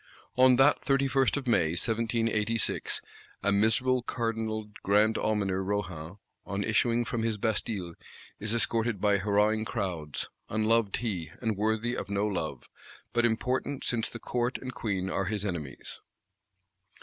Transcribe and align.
On 0.35 0.55
that 0.55 0.81
31st 0.81 1.37
of 1.37 1.45
May, 1.47 1.73
1786, 1.77 3.03
a 3.43 3.51
miserable 3.51 4.01
Cardinal 4.01 4.71
Grand 4.81 5.15
Almoner 5.15 5.63
Rohan, 5.63 6.17
on 6.43 6.63
issuing 6.63 7.05
from 7.05 7.21
his 7.21 7.37
Bastille, 7.37 7.93
is 8.39 8.51
escorted 8.51 8.99
by 8.99 9.19
hurrahing 9.19 9.63
crowds: 9.63 10.27
unloved 10.49 10.95
he, 10.97 11.29
and 11.39 11.55
worthy 11.55 11.95
of 11.95 12.09
no 12.09 12.25
love; 12.25 12.67
but 13.13 13.25
important 13.25 13.83
since 13.83 14.09
the 14.09 14.17
Court 14.17 14.57
and 14.57 14.73
Queen 14.73 15.07
are 15.11 15.25
his 15.25 15.45
enemies. 15.45 15.99